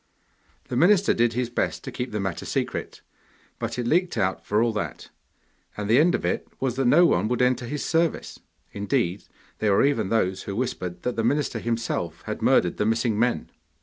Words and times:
The 0.69 0.75
minister 0.75 1.13
did 1.13 1.33
his 1.33 1.51
best 1.51 1.83
to 1.83 1.91
keep 1.91 2.11
the 2.11 2.19
matter 2.19 2.43
secret, 2.43 3.01
but 3.59 3.77
it 3.77 3.85
leaked 3.85 4.17
out 4.17 4.43
for 4.43 4.63
all 4.63 4.73
that, 4.73 5.11
and 5.77 5.87
the 5.87 5.99
end 5.99 6.15
of 6.15 6.25
it 6.25 6.47
was 6.59 6.75
that 6.77 6.85
no 6.85 7.05
one 7.05 7.27
would 7.27 7.39
enter 7.43 7.67
his 7.67 7.85
service. 7.85 8.39
Indeed, 8.71 9.25
there 9.59 9.73
were 9.73 9.85
even 9.85 10.09
those 10.09 10.41
who 10.41 10.55
whispered 10.55 11.03
that 11.03 11.17
the 11.17 11.23
minister 11.23 11.59
himself 11.59 12.23
had 12.23 12.41
murdered 12.41 12.77
the 12.77 12.85
missing 12.87 13.19
men! 13.19 13.51